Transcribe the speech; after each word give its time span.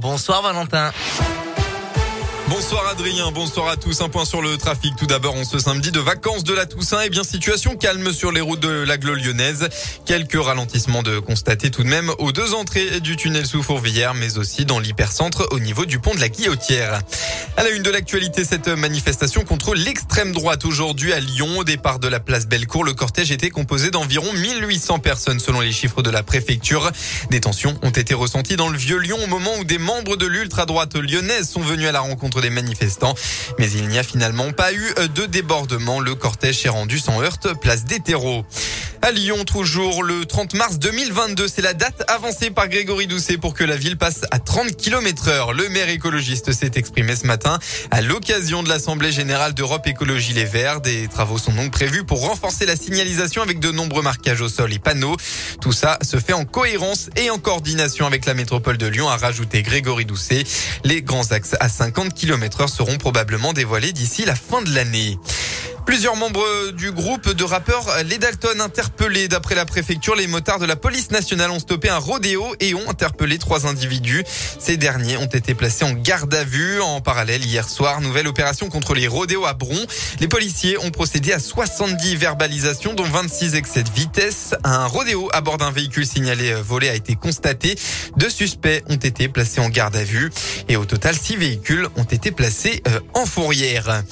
Bonsoir 0.00 0.42
Valentin. 0.42 0.90
Bonsoir 2.48 2.88
Adrien, 2.88 3.30
bonsoir 3.30 3.68
à 3.68 3.76
tous. 3.76 4.00
Un 4.00 4.08
point 4.08 4.24
sur 4.24 4.42
le 4.42 4.56
trafic. 4.56 4.96
Tout 4.96 5.06
d'abord, 5.06 5.36
on 5.36 5.44
ce 5.44 5.60
samedi 5.60 5.92
de 5.92 6.00
vacances 6.00 6.42
de 6.42 6.52
la 6.52 6.66
Toussaint. 6.66 6.98
Eh 7.04 7.10
bien, 7.10 7.22
situation 7.22 7.76
calme 7.76 8.12
sur 8.12 8.32
les 8.32 8.40
routes 8.40 8.58
de 8.58 8.68
l'aglo 8.68 9.14
lyonnaise. 9.14 9.68
Quelques 10.04 10.42
ralentissements 10.42 11.04
de 11.04 11.20
constater 11.20 11.70
tout 11.70 11.84
de 11.84 11.88
même 11.88 12.10
aux 12.18 12.32
deux 12.32 12.54
entrées 12.54 12.98
du 13.00 13.16
tunnel 13.16 13.46
sous 13.46 13.62
Fourvière, 13.62 14.14
mais 14.14 14.36
aussi 14.36 14.64
dans 14.64 14.80
l'hypercentre 14.80 15.46
au 15.52 15.60
niveau 15.60 15.84
du 15.84 16.00
pont 16.00 16.14
de 16.14 16.20
la 16.20 16.28
Guillotière. 16.28 17.00
À 17.58 17.64
la 17.64 17.70
une 17.70 17.82
de 17.82 17.90
l'actualité, 17.90 18.44
cette 18.44 18.68
manifestation 18.68 19.42
contre 19.42 19.74
l'extrême 19.74 20.30
droite 20.30 20.64
aujourd'hui 20.64 21.12
à 21.12 21.18
Lyon. 21.18 21.58
Au 21.58 21.64
départ 21.64 21.98
de 21.98 22.06
la 22.06 22.20
place 22.20 22.46
Bellecour, 22.46 22.84
le 22.84 22.92
cortège 22.92 23.32
était 23.32 23.50
composé 23.50 23.90
d'environ 23.90 24.32
1800 24.32 25.00
personnes 25.00 25.40
selon 25.40 25.58
les 25.58 25.72
chiffres 25.72 26.00
de 26.00 26.08
la 26.08 26.22
préfecture. 26.22 26.92
Des 27.32 27.40
tensions 27.40 27.76
ont 27.82 27.90
été 27.90 28.14
ressenties 28.14 28.54
dans 28.54 28.68
le 28.68 28.78
vieux 28.78 28.98
Lyon 28.98 29.18
au 29.24 29.26
moment 29.26 29.50
où 29.58 29.64
des 29.64 29.78
membres 29.78 30.14
de 30.14 30.24
l'ultra-droite 30.24 30.94
lyonnaise 30.94 31.48
sont 31.48 31.60
venus 31.60 31.88
à 31.88 31.92
la 31.92 31.98
rencontre 31.98 32.40
des 32.40 32.50
manifestants. 32.50 33.16
Mais 33.58 33.68
il 33.68 33.88
n'y 33.88 33.98
a 33.98 34.04
finalement 34.04 34.52
pas 34.52 34.72
eu 34.72 34.94
de 35.16 35.26
débordement. 35.26 35.98
Le 35.98 36.14
cortège 36.14 36.60
s'est 36.60 36.68
rendu 36.68 37.00
sans 37.00 37.20
heurte, 37.22 37.60
place 37.60 37.84
des 37.84 37.98
terreaux. 37.98 38.46
À 39.00 39.12
Lyon, 39.12 39.44
toujours 39.44 40.02
le 40.02 40.24
30 40.24 40.54
mars 40.54 40.78
2022, 40.80 41.46
c'est 41.46 41.62
la 41.62 41.72
date 41.72 42.02
avancée 42.08 42.50
par 42.50 42.68
Grégory 42.68 43.06
Doucet 43.06 43.38
pour 43.38 43.54
que 43.54 43.62
la 43.62 43.76
ville 43.76 43.96
passe 43.96 44.22
à 44.32 44.40
30 44.40 44.76
km 44.76 45.28
heure. 45.28 45.52
Le 45.52 45.68
maire 45.68 45.88
écologiste 45.88 46.52
s'est 46.52 46.72
exprimé 46.74 47.14
ce 47.14 47.26
matin 47.26 47.60
à 47.92 48.00
l'occasion 48.00 48.64
de 48.64 48.68
l'Assemblée 48.68 49.12
générale 49.12 49.54
d'Europe 49.54 49.86
Écologie 49.86 50.32
Les 50.32 50.44
Verts. 50.44 50.80
Des 50.80 51.06
travaux 51.06 51.38
sont 51.38 51.52
donc 51.52 51.70
prévus 51.70 52.04
pour 52.04 52.26
renforcer 52.26 52.66
la 52.66 52.74
signalisation 52.74 53.40
avec 53.40 53.60
de 53.60 53.70
nombreux 53.70 54.02
marquages 54.02 54.40
au 54.40 54.48
sol 54.48 54.72
et 54.72 54.80
panneaux. 54.80 55.16
Tout 55.60 55.72
ça 55.72 55.98
se 56.02 56.16
fait 56.18 56.32
en 56.32 56.44
cohérence 56.44 57.08
et 57.16 57.30
en 57.30 57.38
coordination 57.38 58.04
avec 58.04 58.26
la 58.26 58.34
métropole 58.34 58.78
de 58.78 58.86
Lyon, 58.86 59.08
a 59.08 59.16
rajouté 59.16 59.62
Grégory 59.62 60.06
Doucet. 60.06 60.42
Les 60.82 61.02
grands 61.02 61.30
axes 61.30 61.54
à 61.60 61.68
50 61.68 62.14
km 62.14 62.62
heure 62.62 62.68
seront 62.68 62.98
probablement 62.98 63.52
dévoilés 63.52 63.92
d'ici 63.92 64.24
la 64.24 64.34
fin 64.34 64.60
de 64.60 64.74
l'année. 64.74 65.18
Plusieurs 65.88 66.16
membres 66.16 66.70
du 66.72 66.92
groupe 66.92 67.30
de 67.30 67.44
rappeurs 67.44 67.86
Les 68.04 68.18
Dalton 68.18 68.60
interpellés. 68.60 69.26
D'après 69.26 69.54
la 69.54 69.64
préfecture, 69.64 70.14
les 70.14 70.26
motards 70.26 70.58
de 70.58 70.66
la 70.66 70.76
police 70.76 71.10
nationale 71.10 71.50
ont 71.50 71.58
stoppé 71.58 71.88
un 71.88 71.96
rodéo 71.96 72.54
et 72.60 72.74
ont 72.74 72.90
interpellé 72.90 73.38
trois 73.38 73.66
individus. 73.66 74.22
Ces 74.58 74.76
derniers 74.76 75.16
ont 75.16 75.24
été 75.24 75.54
placés 75.54 75.86
en 75.86 75.94
garde 75.94 76.34
à 76.34 76.44
vue. 76.44 76.82
En 76.82 77.00
parallèle, 77.00 77.42
hier 77.42 77.66
soir, 77.66 78.02
nouvelle 78.02 78.26
opération 78.26 78.68
contre 78.68 78.92
les 78.92 79.08
rodéos 79.08 79.46
à 79.46 79.54
Bron. 79.54 79.86
Les 80.20 80.28
policiers 80.28 80.76
ont 80.76 80.90
procédé 80.90 81.32
à 81.32 81.38
70 81.38 82.16
verbalisations, 82.16 82.92
dont 82.92 83.04
26 83.04 83.54
excès 83.54 83.82
de 83.82 83.90
vitesse. 83.90 84.54
Un 84.64 84.84
rodéo 84.84 85.30
à 85.32 85.40
bord 85.40 85.56
d'un 85.56 85.70
véhicule 85.70 86.06
signalé 86.06 86.52
volé 86.52 86.90
a 86.90 86.94
été 86.94 87.14
constaté. 87.14 87.76
Deux 88.18 88.28
suspects 88.28 88.84
ont 88.90 88.96
été 88.96 89.28
placés 89.28 89.62
en 89.62 89.70
garde 89.70 89.96
à 89.96 90.04
vue. 90.04 90.30
Et 90.68 90.76
au 90.76 90.84
total, 90.84 91.16
six 91.16 91.36
véhicules 91.36 91.88
ont 91.96 92.04
été 92.04 92.30
placés 92.30 92.82
euh, 92.88 93.00
en 93.14 93.24
fourrière. 93.24 94.02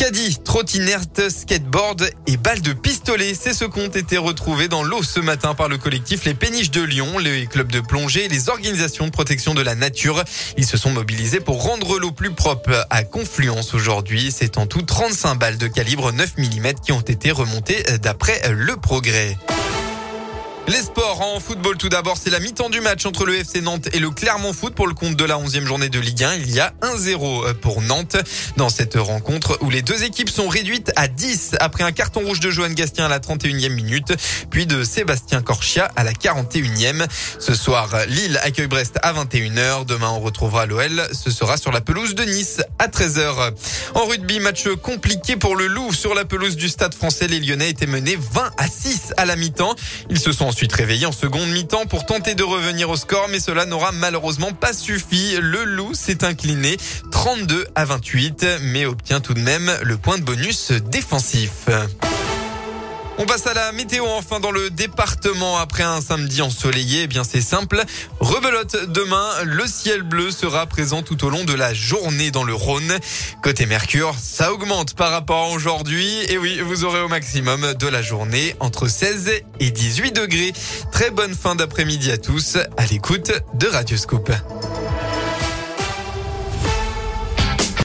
Caddie, 0.00 0.38
trottinette, 0.42 1.28
skateboard 1.28 2.08
et 2.26 2.38
balles 2.38 2.62
de 2.62 2.72
pistolet. 2.72 3.34
C'est 3.34 3.52
ce 3.52 3.66
qu'ont 3.66 3.88
été 3.88 4.16
retrouvés 4.16 4.66
dans 4.66 4.82
l'eau 4.82 5.02
ce 5.02 5.20
matin 5.20 5.54
par 5.54 5.68
le 5.68 5.76
collectif 5.76 6.24
Les 6.24 6.32
Péniches 6.32 6.70
de 6.70 6.80
Lyon, 6.80 7.18
les 7.18 7.46
clubs 7.46 7.70
de 7.70 7.80
plongée 7.80 8.24
et 8.24 8.28
les 8.28 8.48
organisations 8.48 9.04
de 9.04 9.10
protection 9.10 9.52
de 9.52 9.60
la 9.60 9.74
nature. 9.74 10.24
Ils 10.56 10.64
se 10.64 10.78
sont 10.78 10.88
mobilisés 10.88 11.40
pour 11.40 11.62
rendre 11.62 11.98
l'eau 11.98 12.12
plus 12.12 12.30
propre 12.30 12.86
à 12.88 13.02
Confluence 13.04 13.74
aujourd'hui. 13.74 14.32
C'est 14.34 14.56
en 14.56 14.66
tout 14.66 14.80
35 14.80 15.34
balles 15.34 15.58
de 15.58 15.66
calibre 15.66 16.12
9 16.12 16.38
mm 16.38 16.72
qui 16.82 16.92
ont 16.92 17.02
été 17.02 17.30
remontées 17.30 17.82
d'après 18.00 18.40
le 18.48 18.76
progrès. 18.76 19.36
Les 20.68 20.82
sports 20.82 21.20
en 21.20 21.40
football 21.40 21.76
tout 21.76 21.88
d'abord, 21.88 22.16
c'est 22.16 22.30
la 22.30 22.38
mi-temps 22.38 22.70
du 22.70 22.80
match 22.80 23.04
entre 23.04 23.24
le 23.24 23.34
FC 23.34 23.60
Nantes 23.60 23.88
et 23.92 23.98
le 23.98 24.10
Clermont 24.10 24.52
Foot 24.52 24.74
pour 24.74 24.86
le 24.86 24.94
compte 24.94 25.16
de 25.16 25.24
la 25.24 25.36
11e 25.36 25.64
journée 25.64 25.88
de 25.88 25.98
Ligue 25.98 26.22
1. 26.22 26.34
Il 26.36 26.50
y 26.54 26.60
a 26.60 26.72
1-0 26.82 27.54
pour 27.54 27.82
Nantes 27.82 28.16
dans 28.56 28.68
cette 28.68 28.94
rencontre 28.94 29.58
où 29.62 29.70
les 29.70 29.82
deux 29.82 30.04
équipes 30.04 30.28
sont 30.28 30.48
réduites 30.48 30.92
à 30.94 31.08
10 31.08 31.56
après 31.58 31.82
un 31.82 31.90
carton 31.90 32.20
rouge 32.20 32.38
de 32.38 32.50
Johan 32.50 32.68
Gastien 32.70 33.06
à 33.06 33.08
la 33.08 33.18
31e 33.18 33.70
minute, 33.70 34.14
puis 34.50 34.66
de 34.66 34.84
Sébastien 34.84 35.42
Corchia 35.42 35.90
à 35.96 36.04
la 36.04 36.12
41e. 36.12 37.06
Ce 37.40 37.54
soir, 37.54 37.88
Lille 38.06 38.38
accueille 38.42 38.68
Brest 38.68 38.98
à 39.02 39.12
21h. 39.12 39.86
Demain, 39.86 40.10
on 40.10 40.20
retrouvera 40.20 40.66
l'OL. 40.66 41.02
Ce 41.12 41.30
sera 41.32 41.56
sur 41.56 41.72
la 41.72 41.80
pelouse 41.80 42.14
de 42.14 42.22
Nice 42.22 42.60
à 42.78 42.86
13h. 42.86 43.52
En 43.94 44.04
rugby, 44.04 44.38
match 44.38 44.68
compliqué 44.82 45.36
pour 45.36 45.56
le 45.56 45.66
Loup 45.66 45.92
sur 45.92 46.14
la 46.14 46.24
pelouse 46.24 46.54
du 46.54 46.68
Stade 46.68 46.94
français. 46.94 47.26
Les 47.26 47.40
Lyonnais 47.40 47.70
étaient 47.70 47.86
menés 47.86 48.18
20 48.20 48.50
à 48.56 48.68
6 48.68 49.14
à 49.16 49.24
la 49.24 49.34
mi-temps. 49.34 49.74
Ils 50.10 50.20
se 50.20 50.30
sont 50.32 50.49
ensuite 50.50 50.72
réveillé 50.72 51.06
en 51.06 51.12
seconde 51.12 51.48
mi-temps 51.50 51.86
pour 51.86 52.04
tenter 52.04 52.34
de 52.34 52.42
revenir 52.42 52.90
au 52.90 52.96
score, 52.96 53.28
mais 53.30 53.38
cela 53.38 53.66
n'aura 53.66 53.92
malheureusement 53.92 54.50
pas 54.52 54.72
suffi. 54.72 55.36
Le 55.40 55.62
loup 55.62 55.94
s'est 55.94 56.24
incliné 56.24 56.76
32 57.12 57.68
à 57.76 57.84
28, 57.84 58.46
mais 58.62 58.84
obtient 58.84 59.20
tout 59.20 59.34
de 59.34 59.40
même 59.40 59.70
le 59.84 59.96
point 59.96 60.18
de 60.18 60.24
bonus 60.24 60.72
défensif. 60.72 61.68
On 63.22 63.26
passe 63.26 63.46
à 63.46 63.52
la 63.52 63.70
météo 63.72 64.06
enfin 64.06 64.40
dans 64.40 64.50
le 64.50 64.70
département 64.70 65.58
après 65.58 65.82
un 65.82 66.00
samedi 66.00 66.40
ensoleillé. 66.40 67.02
Eh 67.02 67.06
bien 67.06 67.22
c'est 67.22 67.42
simple. 67.42 67.84
Rebelote 68.18 68.90
demain, 68.90 69.28
le 69.44 69.66
ciel 69.66 70.02
bleu 70.02 70.30
sera 70.30 70.64
présent 70.64 71.02
tout 71.02 71.22
au 71.26 71.28
long 71.28 71.44
de 71.44 71.52
la 71.52 71.74
journée 71.74 72.30
dans 72.30 72.44
le 72.44 72.54
Rhône. 72.54 72.98
Côté 73.42 73.66
Mercure, 73.66 74.14
ça 74.18 74.54
augmente 74.54 74.94
par 74.94 75.10
rapport 75.10 75.44
à 75.44 75.48
aujourd'hui. 75.50 76.10
Et 76.30 76.38
oui, 76.38 76.60
vous 76.60 76.84
aurez 76.84 77.02
au 77.02 77.08
maximum 77.08 77.74
de 77.74 77.86
la 77.88 78.00
journée 78.00 78.56
entre 78.58 78.88
16 78.88 79.30
et 79.60 79.70
18 79.70 80.12
degrés. 80.12 80.54
Très 80.90 81.10
bonne 81.10 81.34
fin 81.34 81.54
d'après-midi 81.54 82.10
à 82.10 82.16
tous 82.16 82.56
à 82.78 82.86
l'écoute 82.86 83.32
de 83.52 83.66
Radioscope. 83.66 84.32